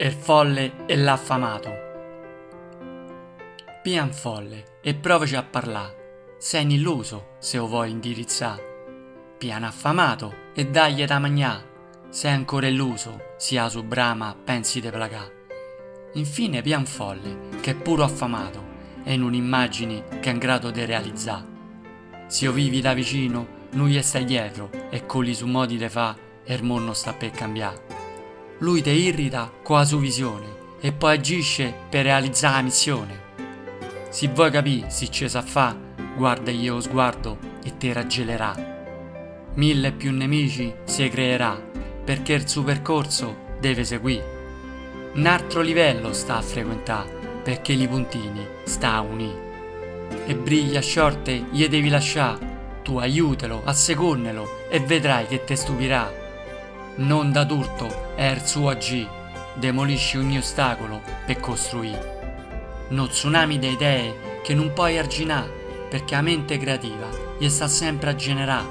[0.00, 1.86] il folle e l'affamato.
[3.82, 9.34] Pian folle e provaci a parlare, sei un illuso se lo vuoi indirizzare.
[9.38, 11.64] Pian affamato e dagli da magnà,
[12.10, 15.28] sei ancora illuso, sia su brama pensi de placà.
[16.12, 18.62] Infine pian folle, che è puro affamato,
[19.02, 21.56] e in un'immagine che è in grado di realizzare.
[22.28, 26.16] Se io vivi da vicino, lui e stai dietro, e colli su modi de fa,
[26.44, 27.97] e il mondo sta per cambiare.
[28.60, 30.46] Lui te irrita con la sua visione
[30.80, 33.20] e poi agisce per realizzare la missione.
[34.08, 35.76] Se vuoi capire se ce sa fa,
[36.16, 39.46] guarda io lo sguardo e te raggelerà.
[39.54, 41.56] Mille più nemici si creerà
[42.04, 44.36] perché il suo percorso deve seguire.
[45.14, 49.46] Un altro livello sta a frequentare perché i puntini sta a unire.
[50.26, 56.26] E briglia sciorte gli devi lasciare, tu aiutalo, asseconnelo e vedrai che te stupirà
[56.98, 59.06] non da d'urto è il suo agì,
[59.54, 62.86] demolisci ogni ostacolo per costruire.
[62.88, 67.06] No tsunami di idee che non puoi arginare, perché la mente creativa
[67.38, 68.66] gli sta sempre a generare.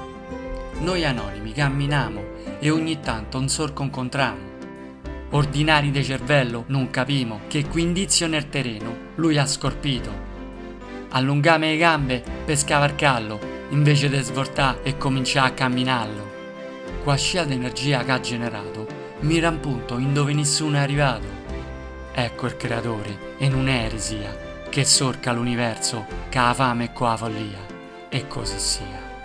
[0.80, 2.22] Noi anonimi camminiamo
[2.58, 4.46] e ogni tanto un sorco incontriamo.
[5.30, 10.26] Ordinari di cervello non capimo che qui indizio nel terreno lui ha scorpito.
[11.10, 16.37] Allungame le gambe per scavarcarlo invece di svoltare e cominciare a camminarlo
[17.02, 18.86] qua scia d'energia che ha generato
[19.20, 21.26] mira un punto in dove nessuno è arrivato.
[22.12, 24.36] Ecco il creatore, e non è eresia,
[24.68, 27.66] che sorca l'universo, che ha fame e qua follia.
[28.08, 29.17] E così sia.